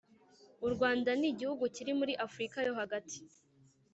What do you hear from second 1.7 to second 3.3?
kiri muri afurika yo hagati.